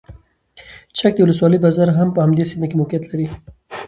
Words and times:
د 0.95 0.95
چک 0.97 1.11
د 1.15 1.19
ولسوالۍ 1.23 1.57
بازار 1.65 1.87
هم 1.97 2.07
په 2.15 2.19
همدې 2.25 2.45
سیمه 2.51 2.65
کې 2.69 2.79
موقعیت 2.81 3.03
لري. 3.07 3.27